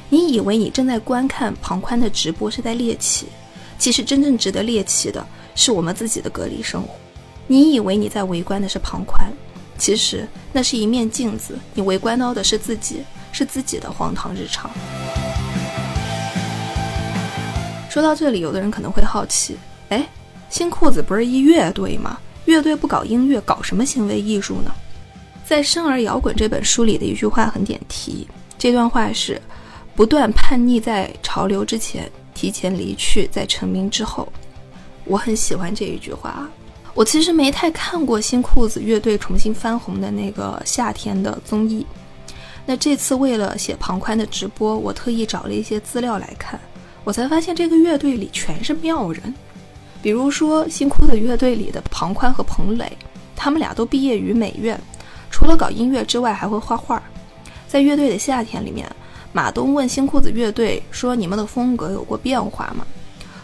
[0.09, 3.27] 你以为你正在观看庞宽的直播是在猎奇。
[3.77, 5.25] 其实真正值得猎奇的
[5.55, 6.89] 是我们自己的隔离生活。
[7.45, 9.31] 你以为你在围观的是旁观，
[9.77, 14.69] 其实那是一面镜子，你围观到的是自己，是自己的荒唐日常。
[17.89, 19.57] 说到这里，有的人可能会好奇：
[19.89, 20.07] 哎，
[20.49, 22.19] 新裤子不是一乐队吗？
[22.45, 24.71] 乐队不搞音乐，搞什么行为艺术呢？
[25.45, 29.41] 在《生而摇滚》这本书里的一句话很点题：这段话是：
[29.95, 34.31] 不断叛逆在潮流之前，提前离去在成名之后。
[35.05, 36.47] 我很喜欢这一句话。
[36.93, 41.83] 我其实没太看过新裤子乐队重新翻红的那个夏天的综艺。
[42.65, 46.59] 那这次为了写庞宽的直播，我特意找了一些资料来看，
[47.03, 49.33] 我才发现这个乐队里全是妙人。
[50.01, 52.91] 比如说新裤子乐队里的庞宽和彭磊，
[53.35, 54.79] 他们俩都毕业于美院，
[55.31, 57.01] 除了搞音乐之外还会画画。
[57.67, 58.89] 在乐队的夏天里面，
[59.37, 62.83] 马东问新裤子乐队说：“你们的风格有过变化吗？”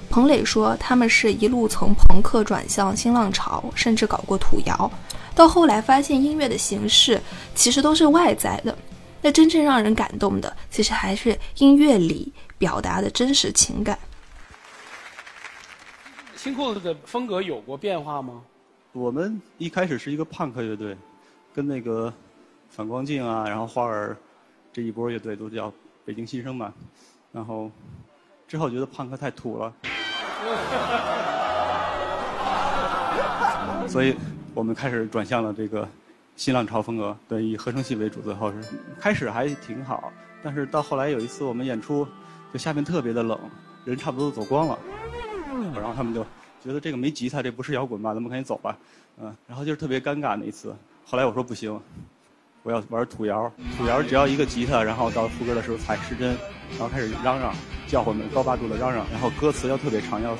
[0.09, 4.91] 彭磊说：“他们是一路从朋克转向新浪潮，甚至搞过土窑，
[5.35, 7.21] 到后来发现音乐的形式
[7.53, 8.75] 其实都是外在的。
[9.21, 13.95] 那真正让人感动的，其实还是音乐里表达的真实情感。”
[16.35, 18.41] 新裤子的风格有过变化吗？
[18.93, 20.97] 我们一开始是一个朋克乐队，
[21.53, 22.11] 跟那个
[22.71, 24.17] 反光镜啊，然后花儿
[24.71, 25.71] 这一波乐队都叫
[26.05, 26.71] 北京新生嘛。
[27.31, 27.71] 然后
[28.47, 29.73] 之后觉得胖哥太土了，
[33.87, 34.15] 所以
[34.53, 35.87] 我们开始转向了这个
[36.35, 38.21] 新浪潮风格，对，以合成器为主。
[38.21, 38.57] 最后是
[38.99, 40.11] 开始还挺好，
[40.43, 42.07] 但是到后来有一次我们演出，
[42.53, 43.39] 就下面特别的冷，
[43.83, 44.77] 人差不多都走光了。
[45.73, 46.23] 然后他们就
[46.63, 48.13] 觉得这个没吉他，这不是摇滚吧？
[48.13, 48.77] 咱们赶紧走吧。
[49.17, 50.75] 嗯，然后就是特别尴尬那一次。
[51.05, 51.79] 后来我说不行，
[52.63, 53.51] 我要玩土窑。
[53.77, 56.29] 土窑只要一个吉他，然后到副歌的时候踩失真，
[56.71, 57.53] 然后开始嚷嚷，
[57.87, 59.05] 叫唤们高八度的嚷嚷。
[59.11, 60.35] 然后歌词要特别长，要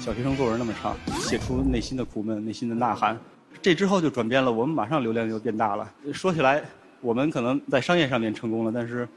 [0.00, 3.18] 小学生作文那么长，写出内心的苦闷、内心的呐喊。
[3.60, 5.90] 这之后就转变了，我们马上流量就变大了。
[6.12, 6.62] 说起来，
[7.00, 9.08] 我们可能在商业上面成功了，但是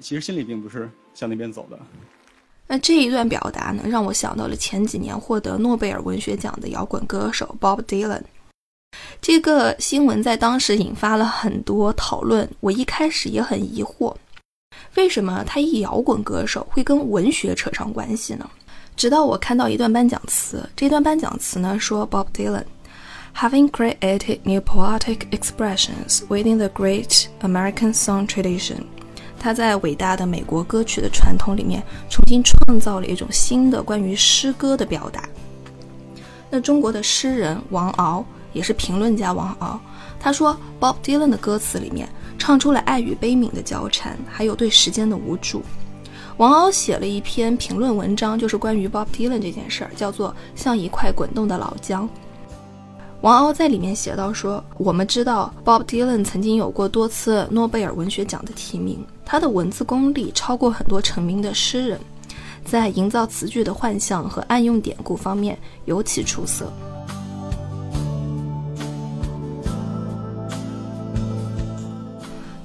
[0.00, 1.78] 其实心里并不是向那边走的。
[2.66, 8.22] 那这一段表达呢，让我想到了前几年获得诺贝尔文学奖的摇滚歌手 Bob Dylan。
[9.20, 12.48] 这个新闻在当时引发了很多讨论。
[12.60, 14.14] 我一开始也很疑惑，
[14.96, 18.48] 为什么他一摇滚歌手会跟文学扯上关系呢？
[18.96, 28.82] 直到我看到一段颁奖词，这段颁奖词呢说 Bob Dylan，having created new poetic expressions within the great American song tradition。
[29.38, 35.26] 他在伟大的美国歌曲的传统里面，重新创造了一种新的关于诗歌的表达。
[36.50, 38.22] 那中国的诗人王敖
[38.52, 39.78] 也是评论家王敖，
[40.18, 45.62] 他说，Bob Dylan 的歌词里面唱出了爱与悲悯的交缠，还有对时间的无助。
[46.36, 52.08] 王敖写了一篇评论文章，就是关于 Bob Dylan 这件事儿，叫做《像一块滚动的老姜》。
[53.20, 62.00] 王敖在里面写到说：“我们知道 Bob Dylan 曾经有过多次诺贝尔文学奖的提名，他的文字功力超过很多成名的诗人，
[62.64, 66.72] 在营造词句的幻象和暗用典故方面尤其出色。”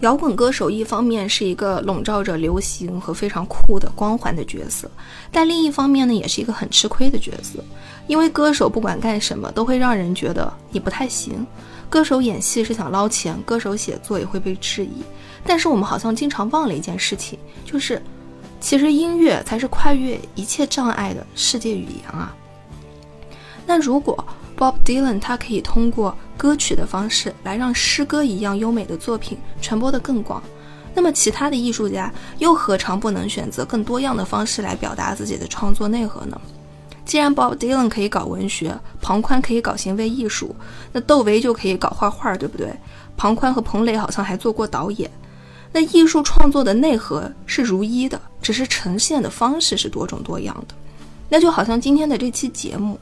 [0.06, 4.88] 摇滚歌手一方面是一个笼罩着流行和非常酷的光环的角色，
[5.32, 7.58] 但另一方面呢，也是一个很吃亏的角色。
[8.06, 11.44] 因为歌手不管干什么都会让人觉得你不太行。
[11.90, 15.02] 歌手演戏是想捞钱，歌手写作也会被质疑。
[15.44, 18.00] 但是我们好像经常忘了一件事情，就是
[18.60, 22.32] 其实音乐才是跨越一切障碍的世界语言啊。
[23.66, 24.24] 那如果
[24.58, 30.42] Bob Dylan 他可以通过歌曲的方式来让诗歌一样优美的作品传播得更广，
[30.94, 36.40] 那么其他的艺术家又何尝不能选择更多样的方式来表达自己的创作内核呢？
[37.04, 40.56] 既然 Bob Dylan 可以搞文学，庞宽可以搞行为艺术，
[40.92, 42.74] 那窦唯就可以搞画画，对不对？
[43.18, 45.12] 庞宽和彭磊好像还做过导演，
[45.72, 50.74] 那艺术创作的内核是如一的，只是呈现的方式是多种多样的。
[51.30, 52.98] 那就好像今天的这期节目。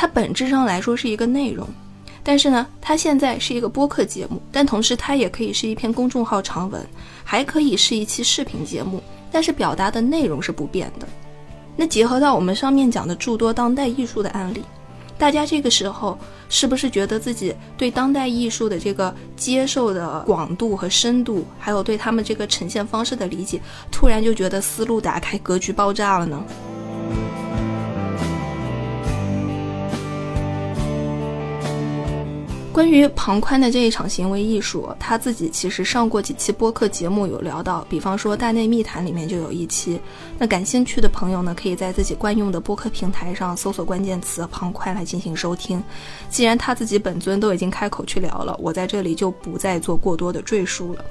[0.00, 1.68] 它本质上来说是一个内容，
[2.22, 6.82] 但是呢，它现在是一个播客节目，但同时它也可以是一篇公众号长文，
[7.22, 11.06] 还可以是一期视频节目，但是表达的内容是不变的。
[11.76, 14.62] 那结合到我们上面讲的诸多当代艺术的案例，
[15.18, 23.60] 大家这个时候是不是觉得自己对当代艺术的这个接受的广度和深度，还有对他们这个呈现方式的理解，
[23.92, 26.42] 突然就觉得思路打开，格局爆炸了呢？
[32.72, 40.00] 关于庞宽的这一场行为艺术，他自己其实上过几期播客节目，有聊到，比方说《大内密谈》里面就有一期。
[40.38, 45.82] 那感兴趣的朋友呢，可以在自己惯用的播客平台上搜索关键词“庞宽”来进行收听。
[46.28, 51.04] 既然他自己本尊都已经开口去聊了，我在这里就不再做过多的赘述了。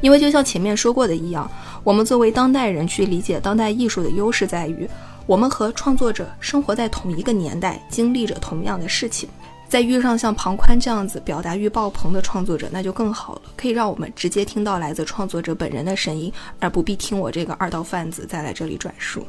[0.00, 1.50] 因为就像前面说过的一样，
[1.82, 4.88] 我们作为当代人去理解当代艺术的优势在于，
[5.26, 9.28] 我们和创作者生活在同一个年代，经历着同样的事情。
[9.70, 19.24] 再遇上像庞宽这样子表达欲爆棚的创作者，那就更好了，可以让我们直接听到来自创作者本人的声音，而不必听我这个二道贩子再来这里转述。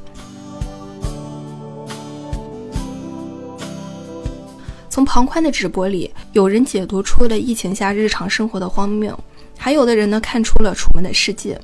[4.90, 9.18] 从庞宽的直播里，有人解读出了疫情下日常生活的荒谬，
[9.56, 11.56] 还有的人呢看出了楚门的世界。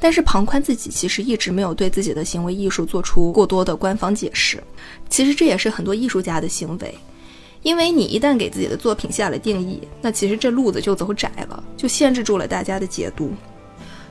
[0.00, 4.60] 但是庞宽自己其实一直没有对自己的行为艺术做出过多的官方解释。
[5.10, 6.94] 其实这也是很多艺术家的行为，
[7.62, 13.32] 因为你一旦给自己的作品下了定义，那其实这路子就走窄了，就限制住了大家的解读。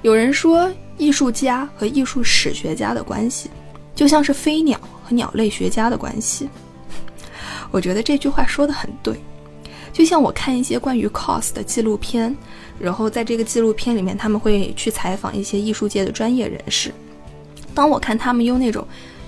[0.02, 3.50] 有人说，艺术家和艺术史学家的关系，
[3.94, 6.50] 就像是飞鸟和鸟类学家的关系。
[7.72, 9.16] 我觉得这句话说的很对，
[9.94, 12.36] 就像我看一些关于 cos 的纪录片，
[12.80, 16.92] 然后在这个纪录片里面，他们会去采访一些艺术界的专业人士。
[17.76, 18.86] 当我看他们用那种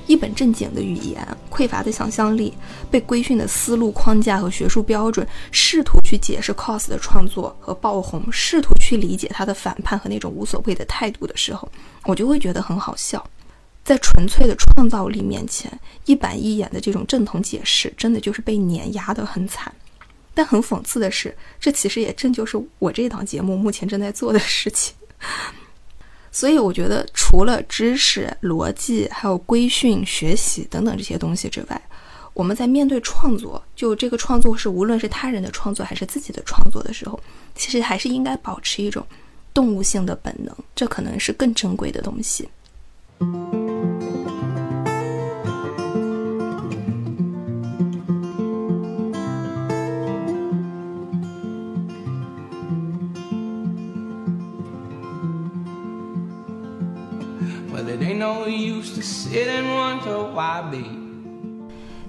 [0.07, 2.53] 一本正经的语言、匮乏的想象力、
[2.91, 11.69] 被规训的思路框架和学术标准，试图去解释 cos 的创作和爆红，试图去理解他的反叛和那种无所谓的态度的时候，
[12.03, 13.25] 我就会觉得很好笑。
[13.83, 15.71] 在纯粹的创造力面前，
[16.05, 19.73] 一板一眼的这种正统解释，真的就是被碾压得很惨。
[20.33, 24.95] 但很讽刺的是，这其实也正就是我这档节目目前正在做的事情。
[26.33, 31.81] 所以，我觉得除了知识、逻辑，还有规训、学习等等这些东西之外，
[32.33, 37.19] 我们在面对创作，就这个创作是无论是他人的创作还是自己的创作的时候，
[37.53, 39.05] 其实还是应该保持一种
[39.53, 42.49] 动物性的本能，这可能是更珍贵的东西。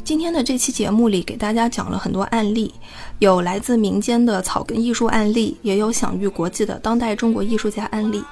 [0.02, 2.74] 今天的这期节目里，给大家讲了很多案例，
[3.20, 8.24] 有来自民间的草根艺术案例，也有享誉国际的当代中国艺术家案例。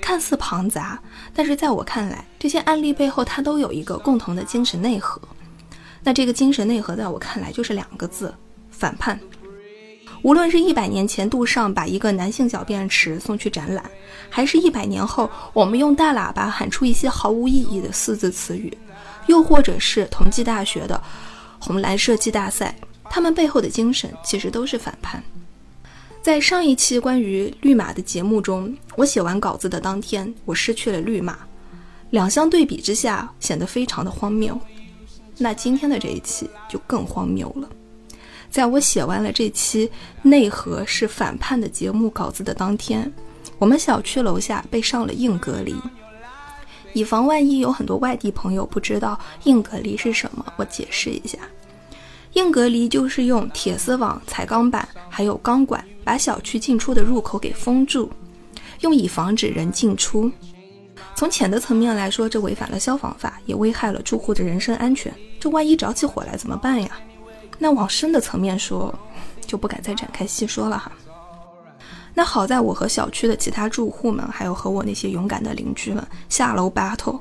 [0.00, 0.98] 看似庞杂，
[1.34, 5.20] 但是在我看来，这些案例背后它都有一个共同的精神内核。
[6.02, 8.34] 那这个精神内核，在我看来就是两个字：
[8.70, 9.20] 反叛。
[10.22, 13.84] 无论是一百年前杜尚把一个男性小便池送去展览，
[14.30, 18.72] 还是一百年后我们用大喇叭喊出一些毫无意义的四字词语，
[19.26, 21.00] 又或者是同济大学的
[21.58, 22.74] 红蓝设计大赛，
[23.10, 25.22] 他们背后的精神其实都是反叛。
[26.22, 31.36] 在上一期关于绿码的节目中，我写完稿子的当天，我失去了绿码，
[32.10, 34.56] 两相对比之下显得非常的荒谬。
[35.36, 37.68] 那今天的这一期就更荒谬了。
[38.52, 39.90] 在我写完了这期
[40.20, 43.10] 内核是反叛的节目稿子的当天，
[43.58, 45.74] 我们小区楼下被上了硬隔离。
[46.92, 51.38] 以防万一有很多外地朋友不知道硬隔离是什么，我解释一下：
[52.34, 58.12] 硬隔离就是用铁丝网、彩钢板还有钢管把小区进出的入口给封住，
[58.80, 60.30] 用以防止人进出。
[61.14, 65.10] 从浅的层面来说，这违反了消防法，也危害了住户的人身安全。
[65.40, 66.90] 这万一着起火来怎么办呀？
[67.62, 68.92] 那往深的层面说，
[69.46, 70.90] 就不敢再展开细说了哈。
[72.12, 77.20] 那好在我和小区的其他住户们，还有和我那些勇敢的邻居们下楼 battle，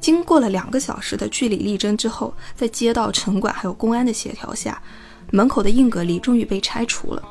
[0.00, 4.82] 经过了两个小时的据理力争之后，在街道、城管还有公安的协调下，
[5.30, 7.22] 门口的硬隔离终于被拆除了。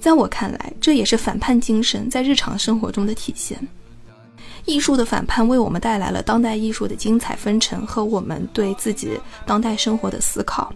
[0.00, 3.56] 在我看来，这也是反叛精神在日常生活中的体现。
[4.64, 10.74] 艺术的反叛为我们带来了当代艺术的精彩纷呈和我们对自己当代生活的思考。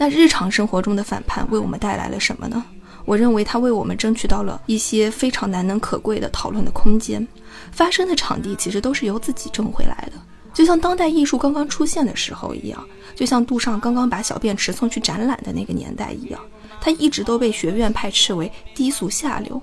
[0.00, 2.64] 那日常生活中的反叛为我们带来了什么呢？
[3.04, 7.28] 我认为它为我们争取到了一些非常难能可贵的讨论的空间，
[7.70, 10.12] 发生的场地其实都是由自己挣回来的，
[10.54, 12.82] 就像当代艺术刚刚出现的时候一样，
[13.14, 16.40] 就像杜尚刚刚把小便池送去展览的那个年代一样，
[16.80, 19.60] 他一直都被学院派斥为低俗下流，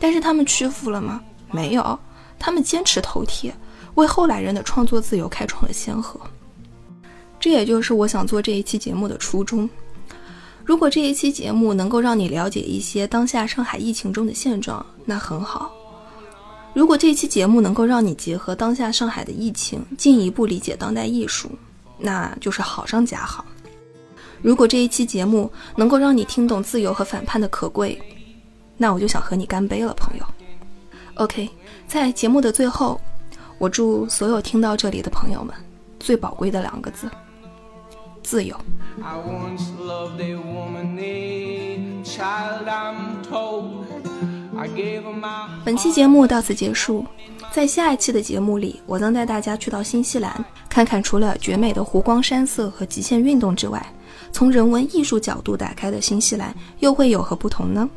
[0.00, 1.20] 但是他们屈服了吗？
[1.52, 1.96] 没有，
[2.36, 3.54] 他们坚持头铁，
[3.94, 6.20] 为后来人的创作自由开创了先河。
[7.40, 9.68] 这也就是我想做这一期节目的初衷。
[10.64, 15.70] 如果这一期节目能够让你了解一些当下上海疫情中的现状，那很好；
[16.74, 21.50] 如果这一期节目能够让你结合当下上海的疫情，进一步理解当代艺术，
[21.96, 23.44] 那就是好上加好。
[24.42, 27.98] 如果这一期节目能够让你听懂自由和反叛的可贵，
[28.76, 30.24] 那我就想和你干杯了，朋友。
[31.14, 31.48] OK，
[31.86, 33.00] 在节目的最后，
[33.58, 35.54] 我祝所有听到这里的朋友们
[35.98, 37.10] 最宝贵的两个字。
[38.28, 38.54] 自由。
[45.64, 47.06] 本期节目到此结束，
[47.50, 53.82] 在下一期的节目里，我将带大家去到新西兰，看看除了绝美的湖光山色和极限运动之外，
[54.30, 57.88] 从人文艺术角度打开的新西兰又会有何不同呢？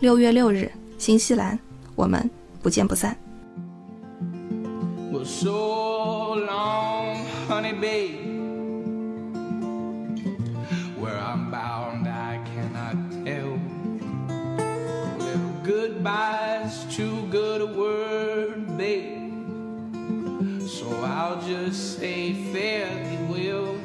[0.00, 1.58] 六月六日，新西兰，
[1.94, 2.30] 我们
[2.62, 3.14] 不见不散。
[5.26, 7.18] So long,
[7.50, 8.27] honey babe.
[16.98, 19.30] Too good a word, babe.
[20.66, 23.76] So I'll just say fairly well.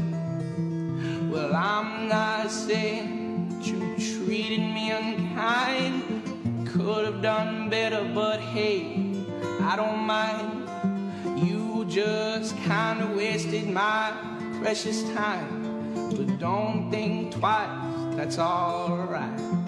[1.32, 6.68] Well, I'm not saying that you treated me unkind.
[6.68, 9.14] Could have done better, but hey,
[9.62, 10.68] I don't mind.
[11.38, 14.12] You just kinda wasted my
[14.60, 15.48] precious time.
[16.16, 17.70] But don't think twice,
[18.16, 19.63] that's alright.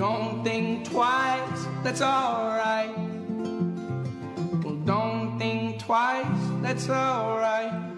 [0.00, 2.96] Don't think twice, that's alright.
[4.64, 6.24] Well, don't think twice,
[6.62, 7.89] that's alright.